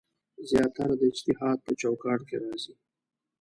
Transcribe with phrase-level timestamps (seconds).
[0.49, 2.73] زیاتره د اجتهاد په چوکاټ کې راځي.